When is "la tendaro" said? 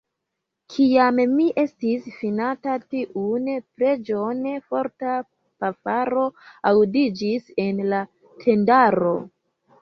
7.93-9.15